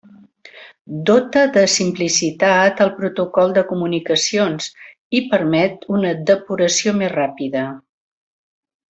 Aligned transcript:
Dota 1.09 1.41
de 1.57 1.65
simplicitat 1.73 2.81
al 2.85 2.89
protocol 3.01 3.53
de 3.57 3.63
comunicacions 3.73 4.71
i 5.21 5.25
permet 5.35 5.87
una 5.99 6.15
depuració 6.31 6.95
més 7.03 7.13
ràpida. 7.19 7.67